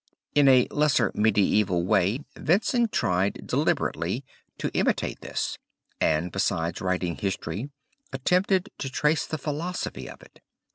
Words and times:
In 0.33 0.47
a 0.47 0.67
lesser 0.71 1.11
medieval 1.13 1.85
way 1.85 2.21
Vincent 2.35 2.91
tried 2.91 3.45
deliberately 3.45 4.25
to 4.57 4.71
imitate 4.73 5.21
this 5.21 5.59
and 5.99 6.31
besides 6.31 6.81
writing 6.81 7.15
history 7.17 7.69
attempted 8.11 8.71
to 8.79 8.89
trace 8.89 9.27
the 9.27 9.37
philosophy 9.37 10.09
of 10.09 10.23
it. 10.23 10.41